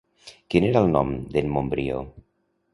Quin 0.53 0.65
era 0.69 0.81
el 0.85 0.89
nom 0.95 1.13
d'en 1.37 1.53
Montbrió? 1.59 2.03